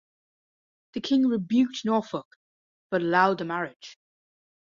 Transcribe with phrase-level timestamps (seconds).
[0.93, 2.25] The King rebuked Norfolk,
[2.89, 3.99] but allowed the marriage.